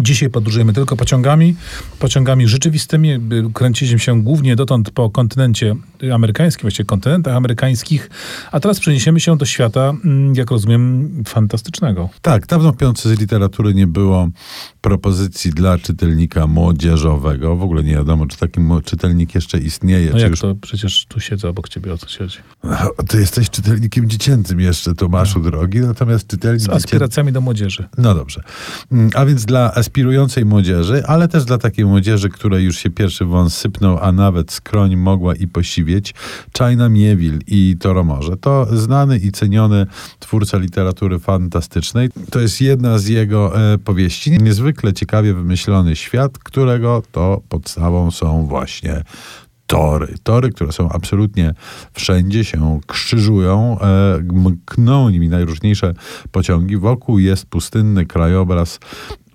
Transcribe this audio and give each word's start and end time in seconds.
Dzisiaj 0.00 0.30
podróżujemy 0.30 0.72
tylko 0.72 0.96
pociągami, 0.96 1.56
pociągami 1.98 2.48
rzeczywistymi. 2.48 3.18
Kręciliśmy 3.54 3.98
się 3.98 4.22
głównie 4.22 4.56
dotąd 4.56 4.90
po 4.90 5.10
kontynencie 5.10 5.76
amerykańskim, 6.14 6.62
właściwie 6.62 6.86
kontynentach 6.86 7.36
amerykańskich, 7.36 8.10
a 8.52 8.60
teraz 8.60 8.80
przeniesiemy 8.80 9.20
się 9.20 9.36
do 9.36 9.44
świata, 9.44 9.94
mm, 10.04 10.34
jak 10.34 10.50
rozumiem, 10.50 11.10
fantastycznego. 11.28 12.08
Tak, 12.22 12.46
dawno 12.46 12.72
w 12.72 12.76
piątce 12.76 13.16
z 13.16 13.20
literatury 13.20 13.74
nie 13.74 13.86
było 13.86 14.28
propozycji 14.80 15.50
dla 15.50 15.78
czytelnika 15.78 16.46
młodzieżowego. 16.46 17.56
W 17.56 17.62
ogóle 17.62 17.82
nie 17.82 17.94
wiadomo, 17.94 18.26
czy 18.26 18.38
taki 18.38 18.60
czytelnik 18.84 19.34
jeszcze 19.34 19.58
istnieje. 19.58 20.10
No 20.12 20.18
jak 20.18 20.30
już... 20.30 20.40
to? 20.40 20.54
Przecież 20.54 21.06
tu 21.08 21.20
siedzę 21.20 21.48
obok 21.48 21.68
ciebie, 21.68 21.92
o 21.92 21.98
co 21.98 22.06
chodzi? 22.18 22.38
No, 22.64 22.76
ty 23.08 23.20
jesteś 23.20 23.50
czytelnikiem 23.50 24.10
dziecięcym 24.10 24.60
jeszcze, 24.60 24.94
Tomaszu 24.94 25.38
no. 25.38 25.44
drogi, 25.44 25.80
natomiast 25.80 26.26
czytelnik... 26.26 26.62
Z 26.62 26.68
aspiracjami 26.68 27.32
do 27.32 27.40
młodzieży. 27.40 27.88
No 27.98 28.14
dobrze. 28.14 28.42
Mm, 28.92 29.10
a 29.14 29.26
więc 29.26 29.44
dla 29.44 29.74
aspirującej 29.90 30.44
młodzieży, 30.44 31.02
ale 31.06 31.28
też 31.28 31.44
dla 31.44 31.58
takiej 31.58 31.84
młodzieży, 31.84 32.28
której 32.28 32.64
już 32.64 32.76
się 32.76 32.90
pierwszy 32.90 33.24
wąs 33.24 33.56
sypnął, 33.56 33.98
a 33.98 34.12
nawet 34.12 34.52
skroń 34.52 34.96
mogła 34.96 35.34
i 35.34 35.46
posiwieć, 35.46 36.14
China 36.58 36.88
Mieville 36.88 37.38
i 37.46 37.76
Toromorze. 37.80 38.36
To 38.36 38.66
znany 38.76 39.18
i 39.18 39.32
ceniony 39.32 39.86
twórca 40.18 40.58
literatury 40.58 41.18
fantastycznej. 41.18 42.08
To 42.30 42.40
jest 42.40 42.60
jedna 42.60 42.98
z 42.98 43.06
jego 43.06 43.72
e, 43.72 43.78
powieści. 43.78 44.30
Niezwykle 44.30 44.92
ciekawie 44.92 45.34
wymyślony 45.34 45.96
świat, 45.96 46.38
którego 46.38 47.02
to 47.12 47.42
podstawą 47.48 48.10
są 48.10 48.46
właśnie 48.46 49.02
tory. 49.66 50.14
Tory, 50.22 50.50
które 50.50 50.72
są 50.72 50.88
absolutnie 50.88 51.54
wszędzie, 51.92 52.44
się 52.44 52.80
krzyżują, 52.86 53.80
e, 53.80 54.18
mkną 54.32 55.10
nimi 55.10 55.28
najróżniejsze 55.28 55.94
pociągi. 56.32 56.76
Wokół 56.76 57.18
jest 57.18 57.46
pustynny 57.46 58.06
krajobraz 58.06 58.78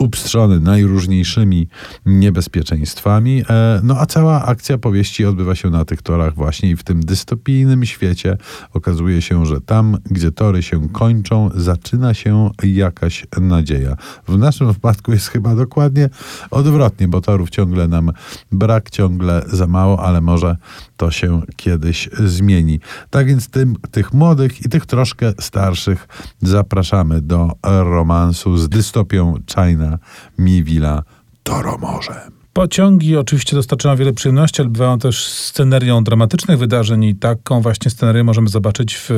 upstrzony 0.00 0.60
najróżniejszymi 0.60 1.68
niebezpieczeństwami. 2.06 3.42
E, 3.50 3.80
no 3.82 3.96
a 3.98 4.06
cała 4.06 4.44
akcja 4.44 4.78
powieści 4.78 5.24
odbywa 5.24 5.54
się 5.54 5.70
na 5.70 5.84
tych 5.84 6.02
torach 6.02 6.34
właśnie 6.34 6.70
i 6.70 6.76
w 6.76 6.82
tym 6.82 7.00
dystopijnym 7.00 7.84
świecie 7.84 8.36
okazuje 8.72 9.22
się, 9.22 9.46
że 9.46 9.60
tam, 9.60 9.98
gdzie 10.04 10.32
tory 10.32 10.62
się 10.62 10.88
kończą, 10.88 11.50
zaczyna 11.54 12.14
się 12.14 12.50
jakaś 12.62 13.26
nadzieja. 13.40 13.96
W 14.28 14.38
naszym 14.38 14.72
wypadku 14.72 15.12
jest 15.12 15.28
chyba 15.28 15.54
dokładnie 15.54 16.08
odwrotnie, 16.50 17.08
bo 17.08 17.20
torów 17.20 17.50
ciągle 17.50 17.88
nam 17.88 18.12
brak, 18.52 18.90
ciągle 18.90 19.42
za 19.46 19.66
mało, 19.66 20.04
ale 20.04 20.20
może 20.20 20.56
to 20.96 21.10
się 21.10 21.42
kiedyś 21.56 22.08
zmieni. 22.24 22.80
Tak 23.10 23.26
więc 23.26 23.48
tym, 23.48 23.76
tych 23.90 24.12
młodych 24.12 24.66
i 24.66 24.68
tych 24.68 24.86
troszkę 24.86 25.32
starszych 25.40 26.08
zapraszamy 26.42 27.20
do 27.20 27.52
romansu 27.62 28.56
z 28.56 28.68
dystopią 28.68 29.34
China 29.54 29.89
Miwila 30.38 31.04
Toro 31.42 31.78
Morze. 31.78 32.39
Pociągi 32.52 33.16
oczywiście 33.16 33.56
dostarczają 33.56 33.96
wiele 33.96 34.12
przyjemności, 34.12 34.62
ale 34.62 34.70
bywają 34.70 34.98
też 34.98 35.26
scenerią 35.26 36.04
dramatycznych 36.04 36.58
wydarzeń 36.58 37.04
i 37.04 37.14
taką 37.14 37.60
właśnie 37.60 37.90
scenerię 37.90 38.24
możemy 38.24 38.48
zobaczyć 38.48 38.96
w 38.96 39.10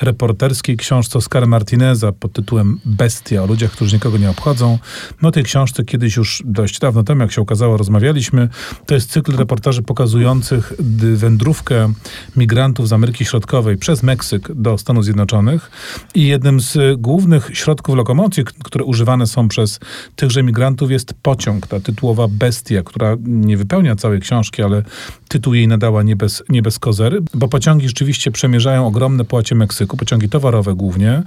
reporterskiej 0.00 0.76
książce 0.76 1.18
Oscara 1.18 1.46
Martineza 1.46 2.12
pod 2.12 2.32
tytułem 2.32 2.80
Bestia, 2.84 3.42
o 3.42 3.46
ludziach, 3.46 3.70
którzy 3.70 3.96
nikogo 3.96 4.18
nie 4.18 4.30
obchodzą. 4.30 4.78
No 5.22 5.30
tej 5.30 5.44
książce 5.44 5.84
kiedyś 5.84 6.16
już 6.16 6.42
dość 6.46 6.78
dawno 6.78 7.02
temu, 7.02 7.20
jak 7.20 7.32
się 7.32 7.40
okazało, 7.40 7.76
rozmawialiśmy. 7.76 8.48
To 8.86 8.94
jest 8.94 9.10
cykl 9.10 9.36
reportaży 9.36 9.82
pokazujących 9.82 10.72
wędrówkę 11.14 11.92
migrantów 12.36 12.88
z 12.88 12.92
Ameryki 12.92 13.24
Środkowej 13.24 13.76
przez 13.76 14.02
Meksyk 14.02 14.52
do 14.54 14.78
Stanów 14.78 15.04
Zjednoczonych 15.04 15.70
i 16.14 16.26
jednym 16.26 16.60
z 16.60 17.00
głównych 17.00 17.50
środków 17.52 17.96
lokomocji, 17.96 18.44
które 18.44 18.84
używane 18.84 19.26
są 19.26 19.48
przez 19.48 19.80
tychże 20.16 20.42
migrantów 20.42 20.90
jest 20.90 21.14
pociąg, 21.22 21.66
ta 21.66 21.80
tytułowa 21.80 22.26
Bestia 22.28 22.65
która 22.84 23.16
nie 23.26 23.56
wypełnia 23.56 23.96
całej 23.96 24.20
książki, 24.20 24.62
ale 24.62 24.82
tytuł 25.28 25.54
jej 25.54 25.68
nadała 25.68 26.02
nie 26.02 26.16
bez, 26.16 26.42
nie 26.48 26.62
bez 26.62 26.78
kozery, 26.78 27.20
bo 27.34 27.48
pociągi 27.48 27.88
rzeczywiście 27.88 28.30
przemierzają 28.30 28.86
ogromne 28.86 29.24
płacie 29.24 29.54
Meksyku, 29.54 29.96
pociągi 29.96 30.28
towarowe 30.28 30.74
głównie, 30.74 31.22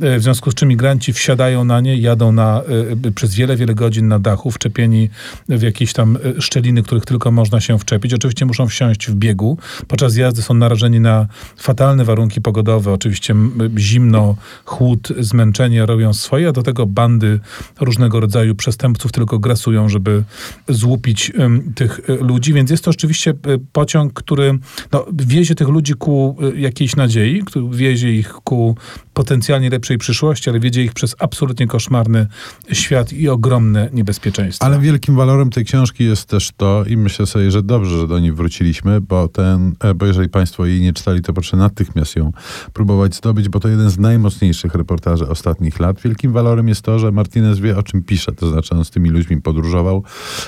e, 0.00 0.18
w 0.18 0.22
związku 0.22 0.50
z 0.50 0.54
czym 0.54 0.68
migranci 0.68 1.12
wsiadają 1.12 1.64
na 1.64 1.80
nie, 1.80 1.96
jadą 1.96 2.32
na, 2.32 2.62
e, 3.06 3.10
przez 3.10 3.34
wiele, 3.34 3.56
wiele 3.56 3.74
godzin 3.74 4.08
na 4.08 4.18
dachu, 4.18 4.50
wczepieni 4.50 5.10
w 5.48 5.62
jakieś 5.62 5.92
tam 5.92 6.18
e, 6.38 6.42
szczeliny, 6.42 6.82
których 6.82 7.04
tylko 7.04 7.30
można 7.30 7.60
się 7.60 7.78
wczepić. 7.78 8.14
Oczywiście 8.14 8.46
muszą 8.46 8.66
wsiąść 8.66 9.06
w 9.06 9.14
biegu. 9.14 9.58
Podczas 9.88 10.16
jazdy 10.16 10.42
są 10.42 10.54
narażeni 10.54 11.00
na 11.00 11.26
fatalne 11.56 12.04
warunki 12.04 12.40
pogodowe, 12.40 12.92
oczywiście 12.92 13.34
zimno, 13.78 14.36
chłód, 14.64 15.08
zmęczenie 15.18 15.86
robią 15.86 16.12
swoje, 16.14 16.48
a 16.48 16.52
do 16.52 16.62
tego 16.62 16.86
bandy 16.86 17.40
różnego 17.80 18.20
rodzaju 18.20 18.54
przestępców 18.54 19.12
tylko 19.12 19.38
grasują, 19.38 19.88
żeby 19.88 20.24
złupić 20.68 21.32
tych 21.74 22.00
ludzi, 22.20 22.52
więc 22.52 22.70
jest 22.70 22.84
to 22.84 22.90
oczywiście 22.90 23.34
pociąg, 23.72 24.12
który 24.12 24.58
no, 24.92 25.06
wiezie 25.12 25.54
tych 25.54 25.68
ludzi 25.68 25.94
ku 25.94 26.36
y, 26.54 26.60
jakiejś 26.60 26.96
nadziei, 26.96 27.42
który 27.44 27.68
wiezie 27.76 28.12
ich 28.12 28.32
ku 28.32 28.76
potencjalnie 29.14 29.70
lepszej 29.70 29.98
przyszłości, 29.98 30.50
ale 30.50 30.60
wiedzie 30.60 30.82
ich 30.82 30.92
przez 30.92 31.16
absolutnie 31.18 31.66
koszmarny 31.66 32.26
świat 32.72 33.12
i 33.12 33.28
ogromne 33.28 33.88
niebezpieczeństwa. 33.92 34.66
Ale 34.66 34.80
wielkim 34.80 35.16
walorem 35.16 35.50
tej 35.50 35.64
książki 35.64 36.04
jest 36.04 36.28
też 36.28 36.50
to, 36.56 36.84
i 36.84 36.96
myślę 36.96 37.26
sobie, 37.26 37.50
że 37.50 37.62
dobrze, 37.62 37.98
że 37.98 38.08
do 38.08 38.18
niej 38.18 38.32
wróciliśmy, 38.32 39.00
bo, 39.00 39.28
ten, 39.28 39.74
e, 39.80 39.94
bo 39.94 40.06
jeżeli 40.06 40.28
Państwo 40.28 40.66
jej 40.66 40.80
nie 40.80 40.92
czytali, 40.92 41.22
to 41.22 41.32
proszę 41.32 41.56
natychmiast 41.56 42.16
ją 42.16 42.32
próbować 42.72 43.14
zdobyć, 43.14 43.48
bo 43.48 43.60
to 43.60 43.68
jeden 43.68 43.90
z 43.90 43.98
najmocniejszych 43.98 44.74
reportaży 44.74 45.28
ostatnich 45.28 45.80
lat. 45.80 46.00
Wielkim 46.00 46.32
walorem 46.32 46.68
jest 46.68 46.82
to, 46.82 46.98
że 46.98 47.12
Martinez 47.12 47.58
wie, 47.58 47.78
o 47.78 47.82
czym 47.82 48.02
pisze, 48.02 48.32
to 48.32 48.50
znaczy 48.50 48.74
on 48.74 48.84
z 48.84 48.90
tymi 48.90 49.10
ludźmi 49.10 49.40
podróżował, 49.40 50.04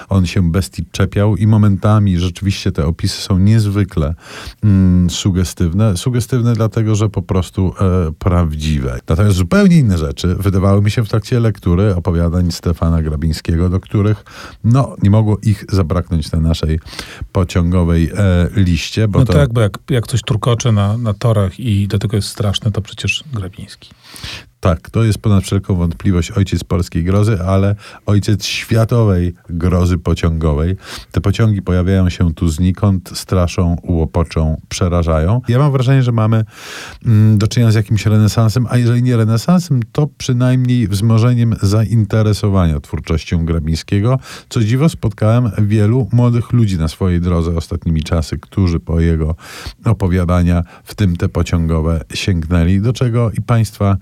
on 0.09 0.27
się 0.27 0.51
bestii 0.51 0.85
czepiał 0.93 1.37
i 1.37 1.47
momentami 1.47 2.19
rzeczywiście 2.19 2.73
te 2.73 2.86
opisy 2.87 3.23
są 3.23 3.39
niezwykle 3.39 4.15
mm, 4.65 5.11
sugestywne. 5.11 5.97
Sugestywne 5.97 6.55
dlatego, 6.55 6.95
że 6.95 7.09
po 7.09 7.23
prostu 7.23 7.75
e, 7.81 8.13
prawdziwe. 8.19 9.01
Natomiast 9.09 9.37
zupełnie 9.37 9.79
inne 9.79 9.99
rzeczy 9.99 10.35
wydawały 10.35 10.83
mi 10.83 10.91
się 10.91 11.05
w 11.05 11.09
trakcie 11.09 11.41
lektury 11.41 11.95
opowiadań 11.95 12.53
Stefana 12.53 13.03
Grabińskiego, 13.03 13.69
do 13.69 13.81
których 13.81 14.25
no, 14.65 14.97
nie 15.03 15.11
mogło 15.11 15.39
ich 15.43 15.65
zabraknąć 15.69 16.33
na 16.33 16.41
naszej 16.41 16.81
pociągowej 17.33 18.11
e, 18.17 18.49
liście. 18.57 19.09
Bo 19.09 19.19
no 19.19 19.25
to... 19.25 19.33
tak, 19.33 19.53
bo 19.53 19.61
jak, 19.61 19.79
jak 19.91 20.07
coś 20.07 20.23
turkocze 20.23 20.73
na, 20.73 20.99
na 20.99 21.15
torach 21.15 21.61
i 21.61 21.89
do 21.89 21.99
tego 21.99 22.17
jest 22.17 22.29
straszne, 22.29 22.71
to 22.71 22.83
przecież 22.83 23.25
Grabiński. 23.33 23.91
Tak, 24.67 24.91
to 24.91 25.05
jest 25.05 25.19
ponad 25.19 25.45
wszelką 25.45 25.75
wątpliwość 25.75 26.31
ojciec 26.31 26.65
polskiej 26.65 27.05
grozy, 27.05 27.39
ale 27.47 27.75
ojciec 28.07 28.45
światowej 28.45 29.35
grozy 29.51 29.99
pociągowej. 29.99 30.77
Te 31.13 31.21
pociągi 31.21 31.63
pojawiają 31.63 32.09
się 32.09 32.35
tu 32.35 32.49
znikąd, 32.49 33.11
straszą, 33.15 33.77
łopoczą, 33.83 34.61
przerażają. 34.69 35.41
Ja 35.49 35.59
mam 35.59 35.73
wrażenie, 35.73 36.03
że 36.03 36.13
mamy 36.13 36.45
mm, 37.07 37.39
do 37.39 37.49
czynienia 37.49 37.73
z 37.73 37.75
jakimś 37.75 38.07
renesansem, 38.07 38.67
a 38.71 38.77
jeżeli 38.77 39.03
nie 39.03 39.17
renesansem, 39.17 39.81
to 39.93 40.09
przynajmniej 40.19 40.89
wzmożeniem 40.89 41.55
zainteresowania 41.63 42.81
twórczością 42.81 43.45
Grabińskiego. 43.45 44.19
Co 44.49 44.61
dziwo, 44.61 44.89
spotkałem 44.89 45.51
wielu 45.59 46.09
młodych 46.13 46.53
ludzi 46.53 46.79
na 46.79 46.89
swojej 46.89 47.21
drodze 47.21 47.57
ostatnimi 47.57 48.03
czasy, 48.03 48.39
którzy 48.39 48.81
po 48.81 49.01
jego 49.01 49.35
opowiadania, 49.85 50.63
w 50.85 50.95
tym 50.95 51.17
te 51.17 51.29
pociągowe, 51.29 52.05
sięgnęli, 52.15 52.81
do 52.81 52.93
czego 52.93 53.31
i 53.31 53.43
państwa 53.43 53.97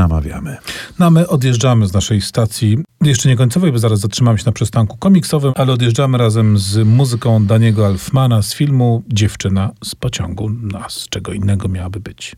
namawiamy. 0.00 0.56
No 0.98 1.10
my 1.10 1.28
odjeżdżamy 1.28 1.86
z 1.86 1.92
naszej 1.92 2.20
stacji, 2.20 2.78
jeszcze 3.02 3.28
nie 3.28 3.36
końcowej, 3.36 3.72
bo 3.72 3.78
zaraz 3.78 4.00
zatrzymamy 4.00 4.38
się 4.38 4.44
na 4.46 4.52
przystanku 4.52 4.96
komiksowym, 4.96 5.52
ale 5.56 5.72
odjeżdżamy 5.72 6.18
razem 6.18 6.58
z 6.58 6.86
muzyką 6.86 7.46
Daniego 7.46 7.86
Alfmana 7.86 8.42
z 8.42 8.54
filmu 8.54 9.02
Dziewczyna 9.08 9.70
z 9.84 9.94
pociągu. 9.94 10.50
No, 10.62 10.78
a 10.84 10.88
z 10.88 11.08
czego 11.08 11.32
innego 11.32 11.68
miałaby 11.68 12.00
być? 12.00 12.34